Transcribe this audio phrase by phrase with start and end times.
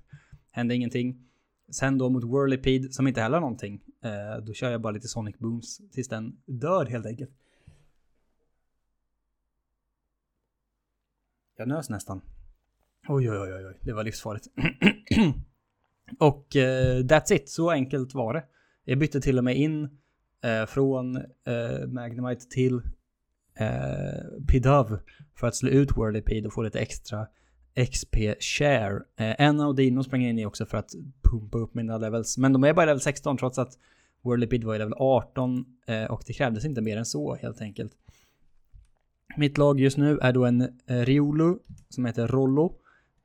[0.51, 1.28] Hände ingenting.
[1.71, 3.81] Sen då mot Whirlipede som inte heller har någonting.
[4.01, 7.31] Eh, då kör jag bara lite Sonic Booms tills den dör helt enkelt.
[11.57, 12.21] Jag nös nästan.
[13.09, 14.47] Oj, oj, oj, oj, det var livsfarligt.
[16.19, 18.45] och eh, that's it, så enkelt var det.
[18.85, 19.85] Jag bytte till och med in
[20.45, 22.75] eh, från eh, Magnemite till
[23.59, 24.99] eh, Pidove
[25.35, 27.27] för att slå ut Whirlipede och få lite extra
[27.93, 28.97] XP share.
[29.17, 30.91] Eh, en av Dino sprang in i också för att
[31.31, 32.39] pumpa upp mina levels.
[32.39, 33.79] Men de är bara level 16 trots att
[34.23, 37.93] Whirlipid var i level 18 eh, och det krävdes inte mer än så helt enkelt.
[39.37, 40.69] Mitt lag just nu är då en eh,
[41.01, 41.59] Riolu
[41.89, 42.75] som heter Rollo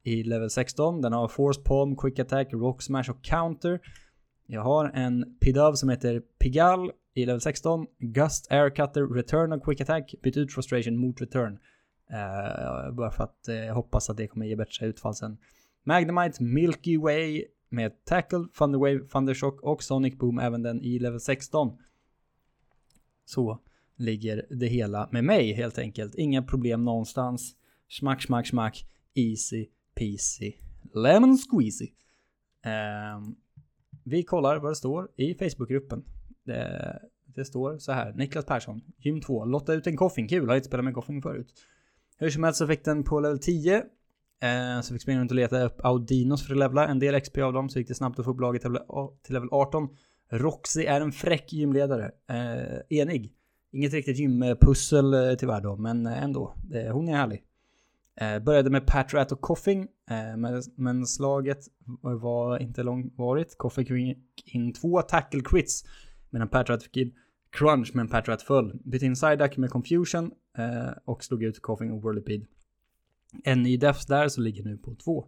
[0.03, 1.01] i level 16.
[1.01, 3.79] Den har Force Palm, Quick Attack, Rock Smash och Counter.
[4.45, 7.85] Jag har en Pidav som heter Pigal i level 16.
[7.99, 10.15] Gust, Air Cutter, Return och Quick Attack.
[10.23, 11.59] Byt ut Frustration mot Return.
[12.11, 15.37] Uh, bara för att uh, jag hoppas att det kommer ge bättre utfall sen.
[15.83, 21.77] Magnemite, Milky Way med Tackle, Thunderwave, Thundershock och Sonic Boom, även den i level 16.
[23.25, 23.59] Så
[23.95, 26.15] ligger det hela med mig helt enkelt.
[26.15, 27.55] Inga problem någonstans.
[27.89, 28.85] Smack, smack, smack.
[29.13, 30.53] Easy peasy.
[30.93, 31.91] Lemon squeezy.
[32.65, 33.33] Uh,
[34.03, 36.03] vi kollar vad det står i Facebookgruppen.
[36.43, 38.13] Det, det, står så här.
[38.13, 39.45] Niklas Persson, gym 2.
[39.45, 40.27] Lotta ut en koffing.
[40.27, 41.53] Kul, har inte spelat med koffing förut.
[42.17, 43.83] Hur som helst så fick den på level 10.
[44.41, 46.87] Eh, så fick springa runt och leta upp Audinos för att levla.
[46.87, 49.49] En del XP av dem så gick det snabbt att få upp laget till level
[49.51, 49.89] 18.
[50.31, 52.11] Roxy är en fräck gymledare.
[52.29, 53.33] Eh, enig.
[53.71, 56.55] Inget riktigt gympussel eh, tyvärr då, men eh, ändå.
[56.91, 57.43] hon är härlig.
[58.21, 61.59] Eh, började med Patrat och Coffing, eh, men, slaget
[62.01, 63.57] var inte långvarigt.
[63.57, 65.83] Coffing fick in två tackle quits,
[66.29, 67.13] medan Patrat fick in
[67.51, 68.79] crunch, men Patrat föll.
[68.83, 72.45] Bytte in Psyduck med confusion eh, och slog ut Coffing och Whirlipede.
[73.43, 75.27] En ny defs där, så ligger nu på två.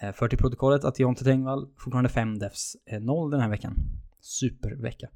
[0.00, 3.76] Eh, för till protokollet att Jonte Tengvall fortfarande fem defs, eh, noll den här veckan.
[4.20, 5.08] Supervecka.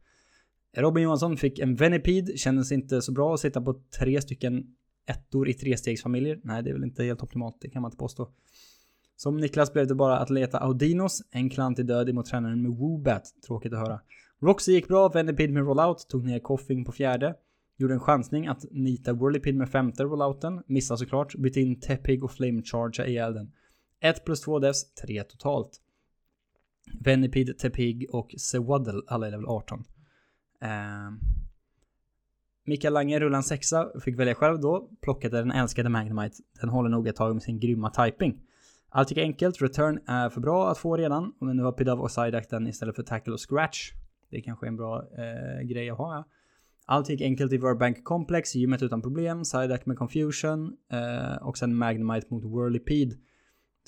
[0.76, 2.38] Robin Johansson fick en Venipid.
[2.38, 4.66] kändes inte så bra att sitta på tre stycken
[5.06, 6.40] ettor i trestegsfamiljer.
[6.44, 8.30] Nej, det är väl inte helt optimalt, det kan man inte påstå.
[9.16, 13.24] Som Niklas blev det bara att leta Audinos, en klantig död emot tränaren med Woobat.
[13.46, 14.00] Tråkigt att höra.
[14.40, 17.34] Roxy gick bra, Venipid med rollout, tog ner Coffing på fjärde.
[17.76, 20.62] Gjorde en chansning att nita Whirlipede med femte rollouten.
[20.66, 21.34] Missade såklart.
[21.34, 23.52] Bytte in Tepig och Flame Charge i elden.
[24.00, 25.80] 1 plus 2 devs, 3 totalt.
[27.00, 29.84] Venipid, Tepig och Sewaddle, alla i level 18.
[30.60, 30.68] Eh,
[32.64, 34.90] Mikael Lange rullade en sexa, fick välja själv då.
[35.00, 36.36] Plockade den älskade Magnemite.
[36.60, 38.40] Den håller nog ett tag med sin grymma typing.
[38.88, 41.32] Allt gick enkelt, return är för bra att få redan.
[41.38, 43.92] Och nu har Pidav och Psyduck den istället för tackle och scratch.
[44.30, 46.24] Det kanske är en bra eh, grej att ha ja.
[46.86, 51.76] Allt gick enkelt i Verbank Complex, gymmet utan problem, Psyduck med confusion eh, och sen
[51.76, 53.16] Magnemite mot Whirlipede.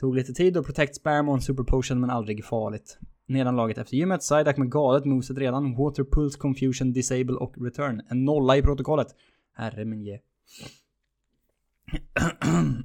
[0.00, 2.98] Tog lite tid och Protect Spam och en Super Potion men aldrig farligt.
[3.26, 8.02] Nedan laget efter gymmet, Psyduck med galet moset redan, Water Pulse, Confusion, Disable och Return.
[8.08, 9.08] En nolla i protokollet.
[9.54, 10.12] Herre min ge.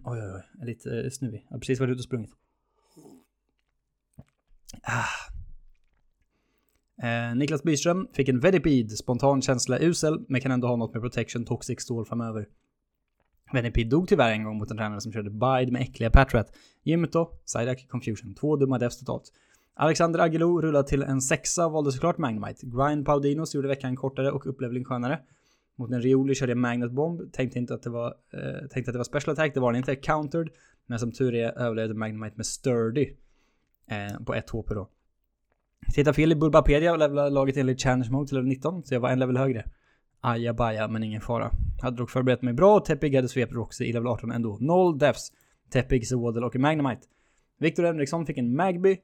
[0.03, 0.43] oj, oj, oj.
[0.53, 1.45] Jag är lite eh, snuvig.
[1.49, 2.31] Jag har precis varit ute och sprungit.
[4.83, 5.28] Ah.
[7.03, 11.01] Eh, Niklas Byström fick en Venipede, spontan känsla usel, men kan ändå ha något med
[11.01, 12.47] protection toxic stål framöver.
[13.53, 16.51] Venipede dog tyvärr en gång mot en tränare som körde Bide med äckliga Patrat.
[16.83, 18.35] Gymmet då, Sidak Confusion.
[18.35, 19.23] Två dumma devs totalt.
[19.73, 22.65] Alexander Agelo rullade till en sexa och valde såklart Magnemite.
[22.65, 25.19] Grind Paudinos gjorde veckan kortare och upplevling skönare.
[25.75, 27.33] Mot en Rioli körde jag Magnet Bomb.
[27.33, 29.77] Tänkte inte att det var, eh, tänkte att det var special attack, det var den
[29.77, 29.95] inte.
[29.95, 30.49] Countered.
[30.85, 33.13] Men som tur är överlevde Magnemite med Sturdy.
[33.87, 34.89] Eh, på ett HP då.
[35.93, 38.99] Titta fel i Burbapedia och levlade laget enligt Challenge Mode till level 19, så jag
[38.99, 39.65] var en level högre.
[40.21, 41.51] Ajabaja, men ingen fara.
[41.81, 44.57] Hade dock förberett mig bra och Tepig hade svep Roxy i level 18 ändå.
[44.61, 45.31] Noll defs.
[45.73, 47.01] Tepig, Waddle och Magnemite.
[47.59, 48.97] Viktor Henriksson fick en Magby.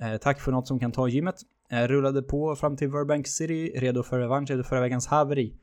[0.00, 1.34] Eh, tack för något som kan ta gymmet.
[1.70, 5.54] Eh, rullade på fram till Burbank City, redo för revansch efter förra veckans haveri.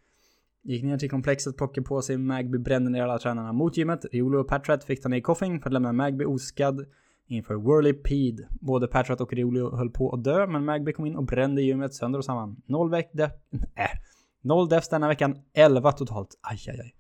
[0.64, 4.06] Gick ner till komplexet, plockade på sig Magby, brände ner alla tränarna mot gymmet.
[4.12, 6.86] Riolo och Patrat fick ta ner Coffing för att lämna Magby oskadd
[7.28, 8.48] inför Whirlipede.
[8.62, 11.94] Både Patrat och Riolio höll på att dö, men Magby kom in och brände gymmet
[11.94, 12.62] sönder och samman.
[12.66, 13.24] Noll veck de
[13.76, 14.00] äh.
[14.42, 16.30] Noll defs denna veckan, 11 totalt.
[16.42, 16.96] Aj, aj, aj.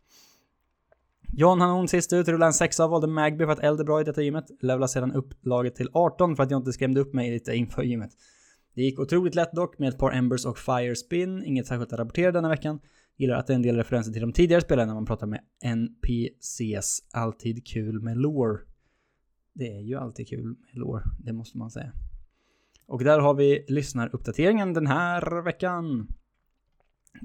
[1.37, 4.01] John Hanon sist ut, rullade en sexa och valde Magby för att eld är bra
[4.01, 4.45] i detta gymmet.
[4.61, 7.83] Levlade sedan upp laget till 18 för att jag inte skrämde upp mig lite inför
[7.83, 8.11] gymmet.
[8.75, 11.99] Det gick otroligt lätt dock med ett par Embers och Fire Spin, inget särskilt att
[11.99, 12.79] rapportera denna veckan.
[13.17, 15.39] Gillar att det är en del referenser till de tidigare spelen när man pratar med
[15.63, 16.99] NPCs.
[17.13, 18.59] Alltid kul med lore.
[19.57, 21.91] Det är ju alltid kul med lår, det måste man säga.
[22.85, 26.07] Och där har vi lyssnaruppdateringen den här veckan.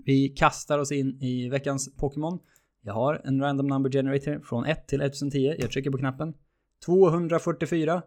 [0.04, 2.38] Vi kastar oss in i veckans Pokémon.
[2.80, 5.56] Jag har en random number generator från 1 till 1010.
[5.58, 6.34] Jag trycker på knappen.
[6.86, 8.02] 244.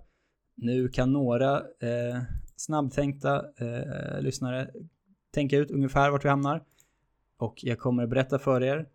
[0.56, 2.22] Nu kan några eh,
[2.56, 4.72] snabbtänkta eh, lyssnare
[5.31, 6.64] tänka ut ungefär vart vi hamnar.
[7.38, 8.90] Och jag kommer berätta för er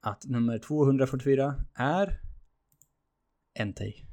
[0.00, 2.20] att nummer 244 är
[3.58, 4.05] Entei.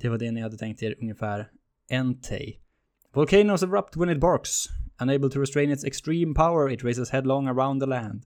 [0.00, 1.50] Det var det ni hade tänkt er ungefär.
[1.90, 2.60] Entei.
[3.12, 4.68] Volcanoes erupt when it barks.
[5.02, 8.24] Unable to restrain its extreme power, it races headlong around the land.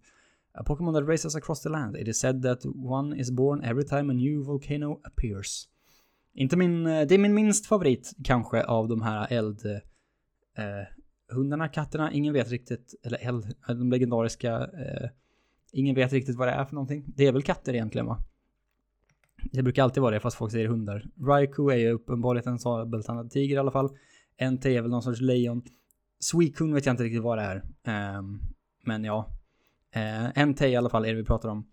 [0.54, 1.96] A Pokémon that races across the land.
[1.96, 5.68] It is said that one is born every time a new volcano appears.
[6.34, 9.66] Inte min, eh, det är min minst favorit kanske av de här eld...
[10.56, 10.86] Eh,
[11.28, 15.10] hundarna, katterna, ingen vet riktigt, eller eld, de legendariska, eh,
[15.72, 17.04] ingen vet riktigt vad det är för någonting.
[17.06, 18.24] Det är väl katter egentligen va?
[19.52, 21.06] Det brukar alltid vara det fast folk säger hundar.
[21.20, 23.90] Raikou är ju uppenbarligen en sabeltandad tiger i alla fall.
[24.50, 25.62] NT är väl någon sorts lejon.
[26.20, 28.18] Suicune vet jag inte riktigt vad det är.
[28.18, 28.40] Um,
[28.84, 29.30] men ja.
[29.94, 31.66] Eh, uh, NT i alla fall är det vi pratar om.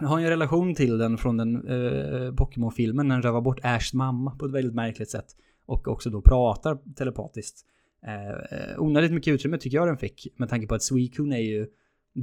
[0.00, 3.08] Jag har ju en relation till den från den uh, Pokémon-filmen.
[3.08, 5.26] Den rövar bort Ashs mamma på ett väldigt märkligt sätt.
[5.66, 7.66] Och också då pratar telepatiskt.
[8.06, 10.26] Uh, onödigt mycket utrymme tycker jag den fick.
[10.36, 11.66] Med tanke på att Suicune är ju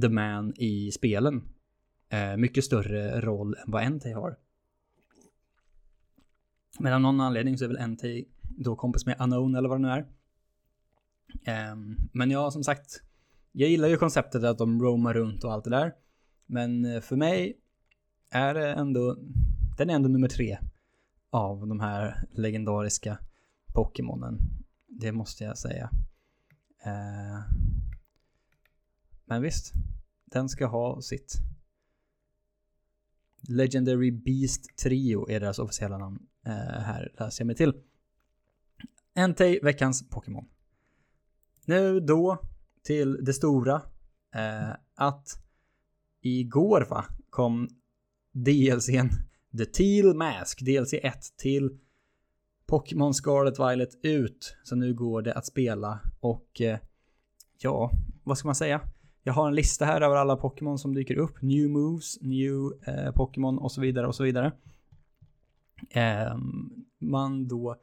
[0.02, 1.42] the man i spelen.
[2.12, 4.36] Eh, mycket större roll än vad NT har.
[6.78, 8.02] Men av någon anledning så är väl NT
[8.42, 10.06] då kompis med Unknown eller vad det nu är.
[11.44, 13.02] Ehm, men ja, som sagt.
[13.52, 15.92] Jag gillar ju konceptet att de roamar runt och allt det där.
[16.46, 17.56] Men eh, för mig
[18.30, 19.16] är det ändå,
[19.76, 20.58] den är ändå nummer tre
[21.30, 23.18] av de här legendariska
[23.74, 24.38] Pokémonen.
[24.86, 25.90] Det måste jag säga.
[26.84, 27.40] Eh,
[29.24, 29.72] men visst,
[30.24, 31.51] den ska ha sitt.
[33.48, 36.18] Legendary Beast Trio är deras officiella namn.
[36.46, 37.74] Eh, här läser jag mig till.
[39.14, 40.44] Entei, veckans Pokémon.
[41.66, 42.38] Nu då
[42.82, 43.82] till det stora.
[44.34, 45.28] Eh, att
[46.20, 47.68] igår va, kom
[48.32, 49.08] DLCn
[49.58, 51.78] The Teal Mask, DLC 1 till
[52.66, 54.56] Pokémon Scarlet Violet ut.
[54.62, 56.78] Så nu går det att spela och eh,
[57.58, 57.90] ja,
[58.24, 58.80] vad ska man säga?
[59.22, 61.42] Jag har en lista här över alla Pokémon som dyker upp.
[61.42, 64.52] New moves, new eh, Pokémon och så vidare och så vidare.
[65.90, 66.36] Eh,
[66.98, 67.76] man då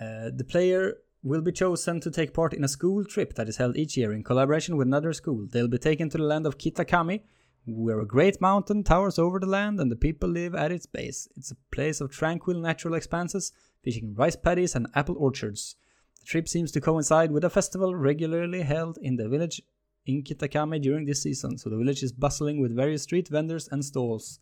[0.00, 3.58] Eh, the player will be chosen to take part in a school trip that is
[3.58, 5.46] held each year in collaboration with another school.
[5.46, 7.22] They'll be taken to the land of Kitakami,
[7.64, 11.28] where a great mountain towers over the land and the people live at its base.
[11.36, 15.76] It's a place of tranquil natural expanses, fishing rice paddies and apple orchards.
[16.20, 19.62] The trip seems to coincide with a festival regularly held in the village
[20.06, 23.84] in Kitakami during this season, so the village is bustling with various street vendors and
[23.84, 24.40] stalls.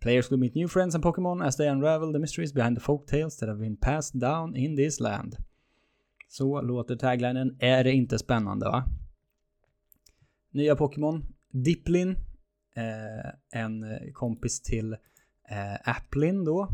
[0.00, 3.06] Players will meet new friends and Pokémon as they unravel the mysteries behind the folk
[3.06, 5.36] tales that have been passed down in this land.
[6.28, 7.56] Så låter taglinen.
[7.58, 8.84] Är det inte spännande va?
[10.50, 11.24] Nya Pokémon.
[11.50, 12.16] Diplin.
[12.74, 14.92] Eh, en kompis till
[15.48, 16.68] eh, Applin då.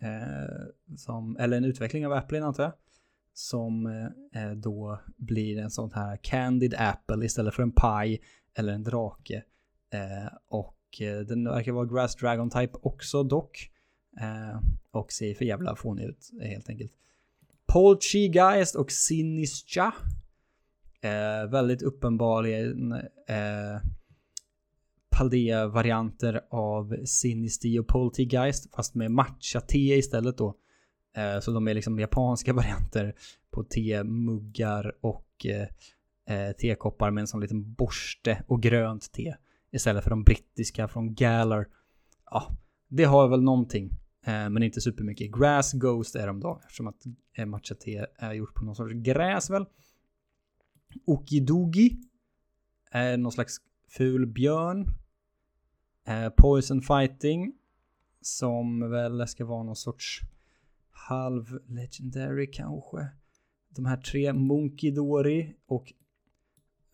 [0.00, 2.72] Eh, som, eller en utveckling av Applin antar jag.
[3.34, 8.20] Som eh, eh, då blir en sån här Candid Apple istället för en paj
[8.54, 9.42] eller en drake.
[9.92, 13.70] Eh, och eh, den verkar vara Grass Dragon Type också dock.
[14.20, 14.60] Eh,
[14.90, 16.92] och ser för jävla fånig ut eh, helt enkelt.
[17.66, 19.94] Polchigeist och Sinischa.
[21.00, 22.92] Eh, väldigt uppenbarligen
[23.28, 23.80] eh,
[25.10, 30.54] Paldea-varianter av Sinisti och Poltergeist fast med matcha-te istället då.
[31.14, 33.14] Eh, så de är liksom japanska varianter
[33.50, 35.68] på te-muggar och eh,
[36.36, 39.34] eh, tekoppar med en sån liten borste och grönt te.
[39.70, 41.68] Istället för de brittiska från Galler.
[42.30, 42.56] Ja,
[42.88, 43.90] det har väl någonting.
[44.26, 45.32] Men inte supermycket.
[45.32, 46.60] Grass Ghost är de då.
[46.62, 47.04] Eftersom att
[47.46, 49.66] matcha-te är gjort på någon sorts gräs väl.
[51.04, 51.96] Okidogi.
[52.90, 53.56] Är någon slags
[53.88, 54.86] ful björn.
[56.36, 57.52] Poison Fighting.
[58.20, 60.20] Som väl ska vara någon sorts
[60.94, 63.08] halv legendary kanske.
[63.68, 65.92] De här tre Munkidori och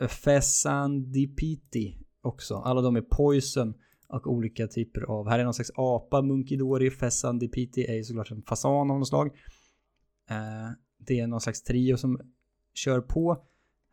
[0.08, 2.54] Fessandipiti också.
[2.54, 3.74] Alla de är poison
[4.08, 8.42] och olika typer av, här är någon slags apa, Munkidori, Fessandipiti är ju såklart en
[8.42, 9.26] fasan av något slag.
[10.30, 12.20] Eh, det är någon slags trio som
[12.74, 13.44] kör på.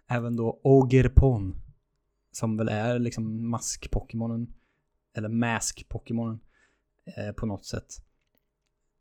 [0.08, 1.56] Även då Ogerpon.
[2.32, 4.54] Som väl är liksom mask-pokémonen.
[5.14, 6.40] Eller mask-pokémonen.
[7.06, 7.86] Eh, på något sätt.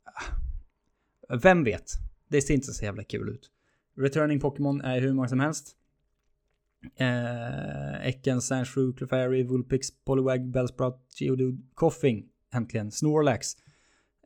[0.03, 0.46] Ah,
[1.43, 1.91] vem vet?
[2.27, 3.51] Det ser inte så jävla kul ut.
[3.97, 5.75] Returning Pokémon är hur många som helst.
[6.95, 12.25] Eh, Ecken, Sandshrew, Clefairy, Vulpix, Poliwag, Bellsprout, Geodude, Koffing.
[12.53, 12.91] Äntligen.
[12.91, 13.53] Snorlax.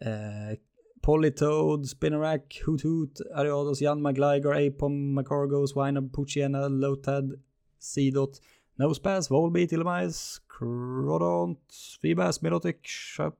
[0.01, 0.57] Eh,
[1.01, 7.33] Polytoad, Spinnerack, Hoot Hoot, Ariados, Janma, Gligar, Apom, Macargo, Swinub, Puchiena, Lotad,
[7.79, 8.41] Seedot,
[8.75, 11.59] Nosepass, Volbeat, Illumise, Crodont,
[12.01, 12.75] Feebas, Milotic,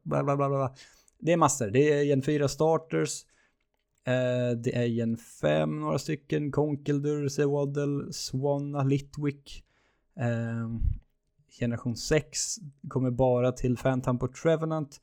[0.04, 0.76] bla bla bla bla.
[1.20, 1.70] Det är massor.
[1.70, 3.26] Det är gen 4 starters.
[4.04, 6.52] Eh, det är gen 5, några stycken.
[6.52, 9.64] Konkeldur, Sewaddle, Swanna, Litwick.
[10.20, 10.70] Eh,
[11.60, 12.56] generation 6
[12.88, 15.02] kommer bara till Phantom på Trevenant.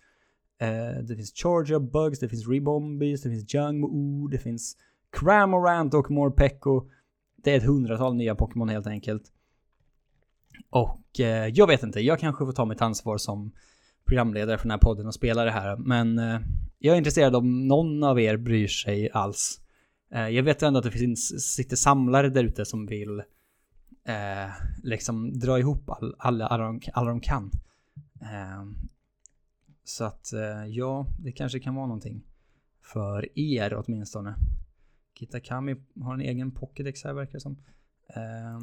[0.61, 4.76] Eh, det finns Charger Bugs, det finns Rebombies, det finns Jungmoo, det finns
[5.11, 6.90] Cramorant och Morpeko.
[7.37, 9.33] Det är ett hundratal nya Pokémon helt enkelt.
[10.71, 13.52] Och eh, jag vet inte, jag kanske får ta mitt ansvar som
[14.09, 15.77] programledare för den här podden och spela det här.
[15.77, 16.41] Men eh,
[16.79, 19.61] jag är intresserad om någon av er bryr sig alls.
[20.12, 23.19] Eh, jag vet ändå att det finns, sitter samlare där ute som vill
[24.05, 24.50] eh,
[24.83, 27.50] liksom dra ihop all, alla, alla, de, alla de kan.
[28.21, 28.65] Eh,
[29.85, 32.25] så att eh, ja, det kanske kan vara någonting
[32.83, 34.35] för er åtminstone.
[35.19, 37.57] Kitakami har en egen Pokédex här verkar det som.
[38.15, 38.61] Eh,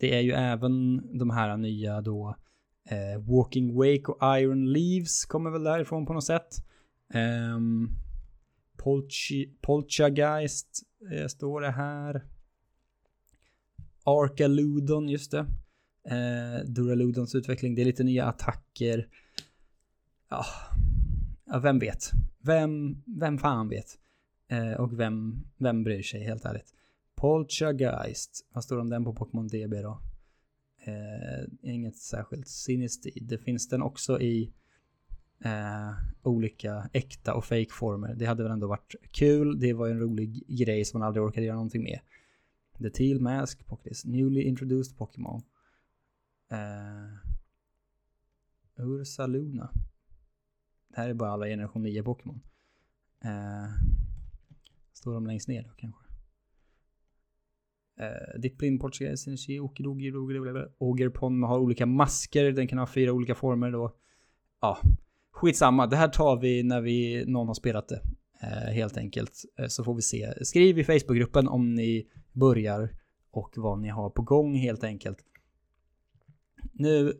[0.00, 2.36] det är ju även de här nya då
[2.90, 6.64] Eh, Walking Wake och Iron Leaves kommer väl därifrån på något sätt.
[7.14, 7.58] Eh,
[8.76, 12.24] Polchi, Polchageist eh, står det här.
[14.04, 15.46] Arkaludon, just det.
[16.08, 19.08] Eh, Duraludons utveckling, det är lite nya attacker.
[20.28, 20.44] Ja,
[21.46, 22.10] ja vem vet?
[22.40, 23.98] Vem, vem fan vet?
[24.48, 26.74] Eh, och vem, vem bryr sig helt ärligt?
[27.14, 28.46] Polchageist.
[28.52, 30.00] Vad står det om den på Pokémon DB då?
[30.88, 33.26] Eh, inget särskilt sinistid.
[33.28, 34.52] Det finns den också i
[35.44, 35.90] eh,
[36.22, 38.14] olika äkta och fake former.
[38.14, 39.60] Det hade väl ändå varit kul.
[39.60, 42.00] Det var ju en rolig grej som man aldrig orkade göra någonting med.
[42.78, 45.42] The Teal Mask, Pokédex, Newly Introduced Pokémon.
[46.50, 47.14] Eh,
[48.76, 49.70] Ursa Luna.
[50.88, 52.40] Det här är bara alla generation 9 Pokémon.
[53.20, 53.70] Eh,
[54.92, 56.07] står de längst ner då kanske?
[58.00, 60.12] Eh, uh, Diplin, Portugal, energi, Okidogi,
[60.78, 62.52] Ogerpon har olika masker.
[62.52, 63.94] Den kan ha fyra olika former då.
[64.60, 64.78] Ja,
[65.32, 65.86] skitsamma.
[65.86, 68.00] Det här tar vi när vi, någon har spelat det.
[68.42, 69.44] Uh, helt enkelt.
[69.60, 70.44] Uh, så får vi se.
[70.44, 72.90] Skriv i Facebookgruppen om ni börjar
[73.30, 75.18] och vad ni har på gång helt enkelt.
[76.72, 77.12] Nu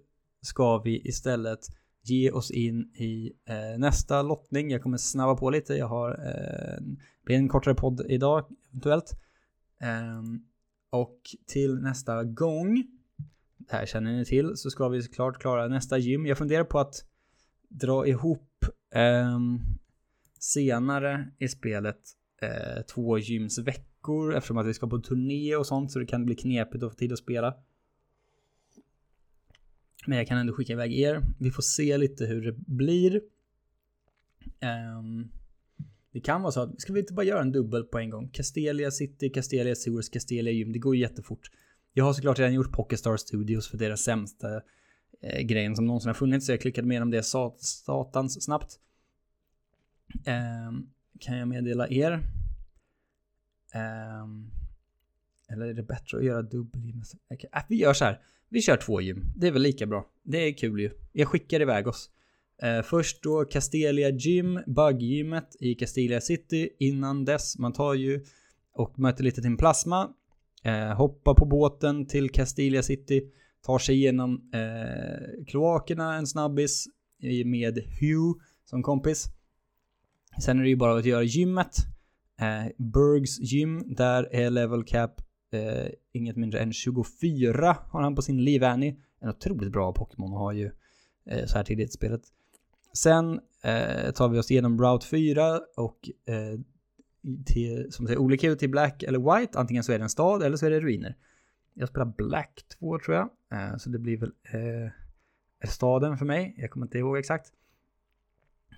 [0.42, 1.60] ska vi istället
[2.02, 4.70] ge oss in i eh, nästa lottning.
[4.70, 5.74] Jag kommer snabba på lite.
[5.74, 9.20] Jag har eh, en kortare podd idag eventuellt.
[10.18, 10.44] Um,
[10.90, 12.84] och till nästa gång,
[13.56, 16.26] det här känner ni till, så ska vi såklart klara nästa gym.
[16.26, 16.94] Jag funderar på att
[17.68, 18.64] dra ihop
[18.94, 19.38] eh,
[20.38, 22.00] senare i spelet
[22.42, 26.34] eh, två gymsveckor eftersom att vi ska på turné och sånt så det kan bli
[26.34, 27.54] knepigt att få tid att spela.
[30.06, 31.22] Men jag kan ändå skicka iväg er.
[31.38, 33.20] Vi får se lite hur det blir.
[34.98, 35.30] Um,
[36.18, 38.28] det kan vara så att, ska vi inte bara göra en dubbel på en gång?
[38.28, 40.72] Castelia City, Castelia Sewers, Castelia Gym.
[40.72, 41.50] Det går ju jättefort.
[41.92, 44.62] Jag har såklart redan gjort Pockestar Studios för deras sämsta
[45.22, 46.46] eh, grejen som någonsin har funnits.
[46.46, 48.80] Så jag klickade med om det sat, satans snabbt.
[50.26, 50.72] Eh,
[51.20, 52.12] kan jag meddela er.
[53.74, 54.26] Eh,
[55.48, 57.02] eller är det bättre att göra dubbel?
[57.30, 58.20] Okay, äh, vi gör så här.
[58.48, 59.24] vi kör två gym.
[59.36, 60.10] Det är väl lika bra.
[60.22, 60.90] Det är kul ju.
[61.12, 62.10] Jag skickar iväg oss.
[62.62, 66.68] Eh, först då Castelia Gym, Buggymmet i Castelia City.
[66.78, 68.24] Innan dess, man tar ju
[68.72, 70.10] och möter lite till plasma.
[70.62, 73.22] Eh, hoppar på båten till Castelia City.
[73.62, 76.86] Tar sig igenom eh, kloakerna en snabbis
[77.44, 79.26] med Hugh som kompis.
[80.42, 81.76] Sen är det ju bara att göra gymmet.
[82.40, 85.20] Eh, Bergs gym, där är level cap
[85.52, 88.96] eh, inget mindre än 24 har han på sin Liv-Annie.
[89.20, 90.70] En otroligt bra Pokémon har ju
[91.26, 92.22] eh, så här tidigt i spelet.
[93.02, 96.60] Sen eh, tar vi oss igenom Route 4 och eh,
[97.46, 99.58] till, som säger, olika ut till Black eller White.
[99.58, 101.16] Antingen så är det en stad eller så är det ruiner.
[101.74, 103.28] Jag spelar Black 2 tror jag.
[103.52, 104.90] Eh, så det blir väl eh,
[105.68, 106.54] staden för mig.
[106.56, 107.52] Jag kommer inte ihåg exakt.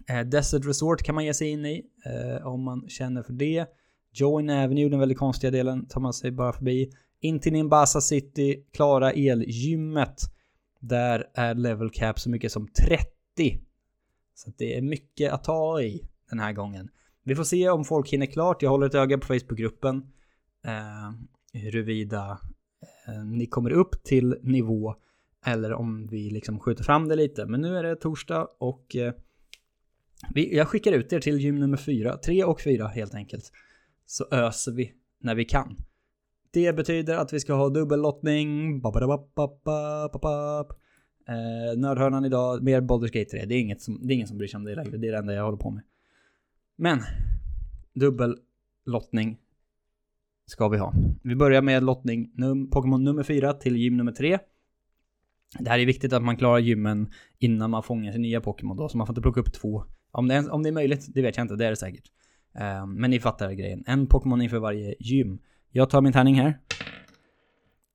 [0.09, 3.67] Eh, Desert Resort kan man ge sig in i eh, om man känner för det.
[4.13, 6.93] Join Avenue, den väldigt konstiga delen, tar man sig bara förbi.
[7.21, 10.21] In till Nimbasa City, klara elgymmet.
[10.81, 13.61] Där är level cap så mycket som 30.
[14.41, 16.89] Så det är mycket att ta i den här gången.
[17.25, 18.63] Vi får se om folk hinner klart.
[18.63, 19.97] Jag håller ett öga på Facebookgruppen.
[20.65, 21.13] Eh,
[21.53, 22.39] huruvida
[23.09, 24.95] eh, ni kommer upp till nivå
[25.45, 27.47] eller om vi liksom skjuter fram det lite.
[27.47, 29.15] Men nu är det torsdag och eh,
[30.35, 33.53] vi, jag skickar ut er till gym nummer 4, 3 och fyra helt enkelt.
[34.07, 35.77] Så öser vi när vi kan.
[36.51, 38.81] Det betyder att vi ska ha dubbellottning.
[41.29, 43.45] Eh, nördhörnan idag, mer Baldur's Gate 3.
[43.45, 44.97] Det är, inget som, det är ingen som bryr sig om det längre.
[44.97, 45.83] Det är det enda jag håller på med.
[46.77, 47.01] Men,
[47.95, 49.39] dubbellottning
[50.47, 50.95] ska vi ha.
[51.23, 54.39] Vi börjar med lottning num Pokémon nummer 4 till gym nummer 3.
[55.59, 58.89] Det här är viktigt att man klarar gymmen innan man fångar sin nya Pokémon då,
[58.89, 59.85] så man får inte plocka upp två.
[60.11, 62.11] Om det, är, om det är möjligt, det vet jag inte, det är det säkert.
[62.61, 63.85] Uh, men ni fattar grejen.
[63.87, 65.39] En Pokémon inför varje gym.
[65.71, 66.59] Jag tar min tärning här.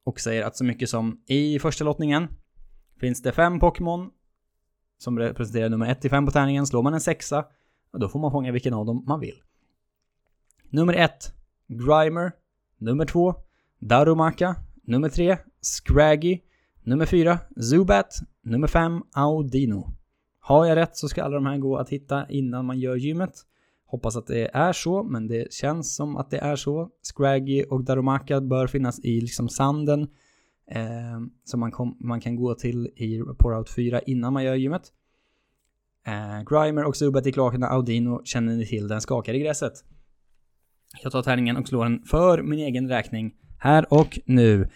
[0.04, 2.28] Och säger att så mycket som i första lottningen
[3.00, 4.10] finns det fem Pokémon
[4.98, 6.68] som representerar nummer 1 till 5 på tärningen.
[6.68, 7.46] Slår man en sexa,
[7.92, 9.42] då får man fånga vilken av dem man vill.
[10.70, 11.12] Nummer 1,
[11.68, 12.32] Grimer.
[12.78, 13.36] Nummer 2,
[13.80, 14.56] Darumaka.
[14.84, 16.40] Nummer 3, Scraggy.
[16.84, 17.40] Nummer 4,
[17.72, 18.14] Zubat.
[18.42, 19.94] Nummer 5, Audino.
[20.40, 23.34] Har jag rätt så ska alla de här gå att hitta innan man gör gymmet.
[23.86, 26.90] Hoppas att det är så, men det känns som att det är så.
[27.16, 30.08] Scraggy och Darumaka bör finnas i liksom sanden.
[30.72, 34.56] Eh, som man, kom, man kan gå till i, på Route 4 innan man gör
[34.56, 34.92] gymmet.
[36.08, 39.74] Eh, Grimer och Zubat i kloakerna, Audino känner ni till, den skakar i gräset.
[41.04, 44.70] Jag tar tärningen och slår den för min egen räkning här och nu.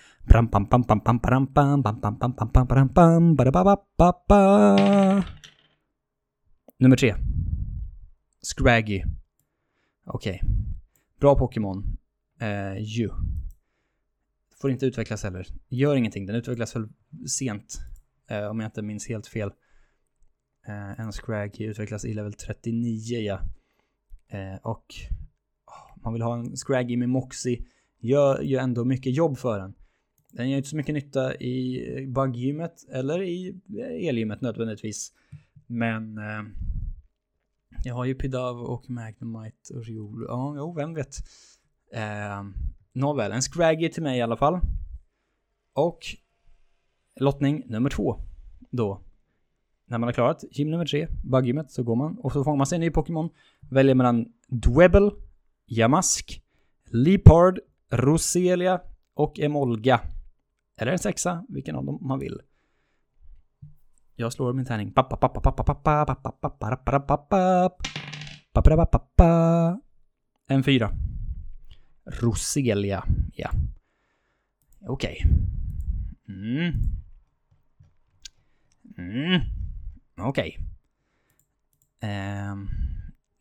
[6.80, 7.15] Nummer tre.
[8.41, 9.04] Scraggy.
[10.06, 10.41] Okej.
[10.43, 10.49] Okay.
[11.19, 11.97] Bra Pokémon.
[12.39, 13.10] Eh, ju.
[14.62, 15.48] Får inte utvecklas heller.
[15.69, 16.88] Gör ingenting, den utvecklas väl
[17.28, 17.80] sent.
[18.30, 19.52] Eh, om jag inte minns helt fel.
[20.67, 23.39] Eh, en Scraggy utvecklas i level 39 ja.
[24.28, 24.86] Eh, och
[25.65, 27.65] oh, man vill ha en Scraggy med Moxie.
[28.00, 29.74] Gör ju ändå mycket jobb för den.
[30.32, 35.13] Den gör inte så mycket nytta i eh, bugggymmet eller i eh, elgymmet nödvändigtvis.
[35.67, 36.43] Men eh,
[37.84, 40.26] jag har ju Pidav och Magnemite och Riolu.
[40.28, 41.15] Ja, jo, vem vet.
[41.93, 42.43] Eh,
[42.93, 44.60] Nåväl, en Scraggy till mig i alla fall.
[45.73, 45.99] Och
[47.15, 48.19] lottning nummer två.
[48.71, 49.02] Då.
[49.86, 52.67] När man har klarat gym nummer tre, Buggymmet, så går man och så fångar man
[52.67, 53.30] sig en ny Pokémon.
[53.60, 55.12] Väljer mellan Dwebble,
[55.67, 56.41] Yamask,
[56.86, 57.60] Leopard,
[57.91, 58.82] Roselia
[59.13, 60.02] och Emolga.
[60.78, 62.41] Eller en sexa, vilken av dem man vill.
[64.15, 64.93] Jag slår min tärning.
[70.47, 70.91] En fyra.
[72.10, 73.04] Roselia.
[73.34, 73.52] Ja.
[74.82, 75.26] Okej.
[75.26, 75.39] Okay.
[76.28, 76.74] Mm.
[78.98, 79.41] Mm.
[80.17, 80.58] Okej.
[80.58, 80.65] Okay.
[82.10, 82.56] Eh,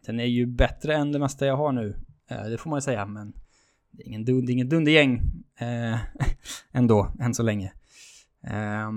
[0.07, 1.97] den är ju bättre än det mesta jag har nu.
[2.31, 3.33] Eh, det får man ju säga, men
[3.91, 5.23] det är ingen, dund, ingen dundergäng
[5.59, 5.99] eh,
[6.73, 7.73] ändå, än så länge.
[8.45, 8.91] Eh,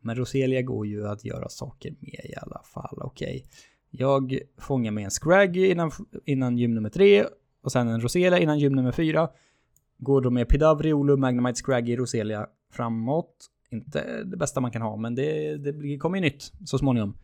[0.00, 2.98] men Roselia går ju att göra saker med i alla fall.
[3.00, 3.36] Okej.
[3.36, 3.48] Okay.
[3.94, 5.90] Jag fångar med en Scraggy innan,
[6.24, 7.24] innan gym nummer tre
[7.62, 9.28] och sen en Roselia innan gym nummer fyra.
[9.98, 13.48] Går då med Pidavri, Olu, Magnemite, Scraggy, Roselia framåt.
[13.70, 17.16] Inte det bästa man kan ha, men det, det kommer ju nytt så småningom.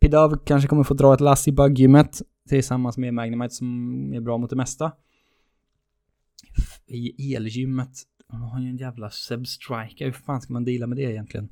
[0.00, 4.38] Pidav kanske kommer få dra ett lass i bugggymmet tillsammans med Magnemite som är bra
[4.38, 4.92] mot det mesta.
[6.86, 7.90] I elgymmet,
[8.32, 11.48] man har ju en jävla Substriker, hur fan ska man deala med det egentligen?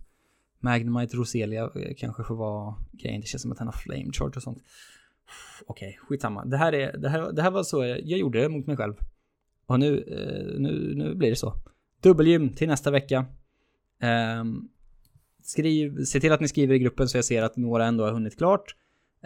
[0.60, 3.20] Magnemite Roselia eh, kanske får vara grejen.
[3.20, 4.58] Det känns som att han har flame charge och sånt.
[5.66, 6.44] Okej, okay, skitsamma.
[6.44, 8.76] Det här, är, det, här, det här var så jag, jag gjorde det mot mig
[8.76, 8.94] själv.
[9.66, 11.54] Och nu, eh, nu, nu blir det så.
[12.02, 13.26] Dubbelgym till nästa vecka.
[14.40, 14.68] Um,
[15.42, 18.12] skriv, se till att ni skriver i gruppen så jag ser att några ändå har
[18.12, 18.76] hunnit klart.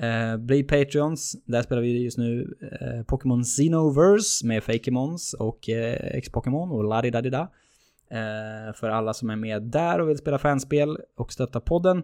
[0.02, 1.36] Uh, bli Patreons.
[1.44, 7.40] Där spelar vi just nu uh, Pokémon Xenoverse med Fakemons och uh, X-Pokémon och Ladidadida.
[7.42, 12.02] uh, För alla som är med där och vill spela fanspel och stötta podden.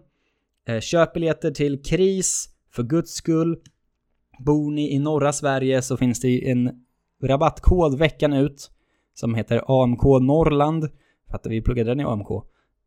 [0.69, 3.59] Uh, köp biljetter till KRIS, för guds skull.
[4.45, 6.85] Bor ni i norra Sverige så finns det en
[7.23, 8.71] rabattkod veckan ut
[9.15, 10.89] som heter AMK Norrland.
[11.29, 12.31] För att vi pluggade den i AMK.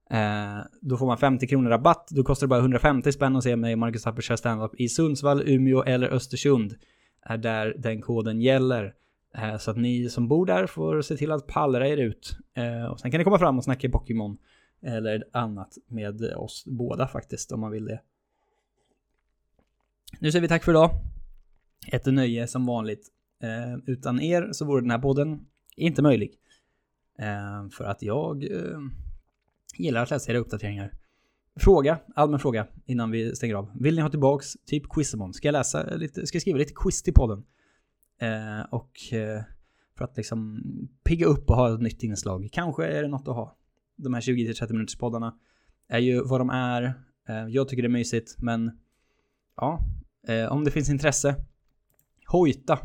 [0.09, 2.07] Eh, då får man 50 kronor rabatt.
[2.11, 4.89] Då kostar det bara 150 spänn att se mig och Marcus Tapper köra standup i
[4.89, 6.75] Sundsvall, Umeå eller Östersund.
[7.21, 8.93] Är där den koden gäller.
[9.37, 12.37] Eh, så att ni som bor där får se till att pallra er ut.
[12.53, 14.37] Eh, och sen kan ni komma fram och snacka Pokémon.
[14.81, 18.01] Eller annat med oss båda faktiskt om man vill det.
[20.19, 20.89] Nu säger vi tack för idag.
[21.87, 23.07] Ett nöje som vanligt.
[23.43, 25.45] Eh, utan er så vore den här podden
[25.75, 26.31] inte möjlig.
[27.19, 28.79] Eh, för att jag eh,
[29.77, 30.91] gillar att läsa era uppdateringar.
[31.59, 33.71] Fråga, allmän fråga innan vi stänger av.
[33.79, 35.33] Vill ni ha tillbaks typ Quizemon?
[35.33, 37.43] Ska jag läsa lite, ska jag skriva lite quiz till podden?
[38.21, 39.43] Eh, och eh,
[39.97, 40.61] för att liksom
[41.03, 42.49] pigga upp och ha ett nytt inslag.
[42.51, 43.57] Kanske är det något att ha.
[43.95, 45.35] De här 20-30 minuters poddarna
[45.87, 46.83] är ju vad de är.
[47.29, 48.79] Eh, jag tycker det är mysigt, men
[49.55, 49.79] ja,
[50.27, 51.35] eh, om det finns intresse,
[52.35, 52.79] hojta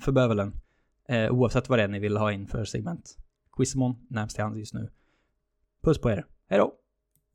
[0.00, 0.60] för bövelen.
[1.08, 3.16] Eh, oavsett vad det är ni vill ha in för segment.
[3.56, 4.90] Quizmon närmst till hands just nu.
[5.82, 6.26] Puss på er.
[6.48, 6.74] Hej då!